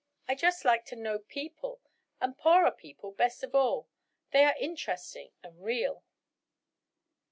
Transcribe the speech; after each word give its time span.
I 0.27 0.33
just 0.33 0.65
like 0.65 0.83
to 0.85 0.95
know 0.95 1.19
people—and 1.19 2.35
poorer 2.35 2.71
people 2.71 3.11
best 3.11 3.43
of 3.43 3.53
all. 3.53 3.87
They 4.31 4.43
are 4.45 4.55
interesting 4.59 5.29
and 5.43 5.63
real." 5.63 6.03